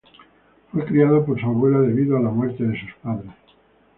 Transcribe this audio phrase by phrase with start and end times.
[0.71, 3.29] Fue criado por su abuela debido a la muerte de sus padres.